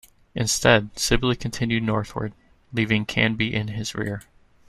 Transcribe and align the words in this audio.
Instead, 0.33 0.97
Sibley 0.97 1.35
continued 1.35 1.83
northward, 1.83 2.33
leaving 2.73 3.05
Canby 3.05 3.53
in 3.53 3.67
his 3.67 3.93
rear. 3.93 4.23